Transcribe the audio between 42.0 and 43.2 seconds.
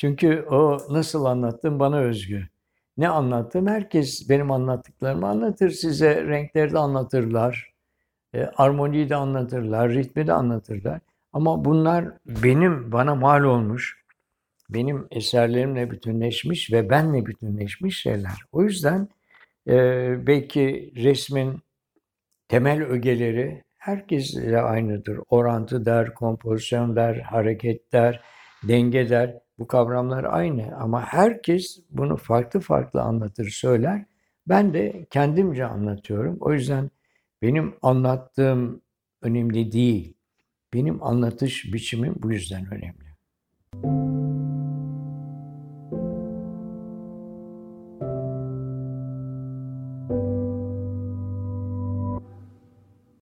bu yüzden önemli.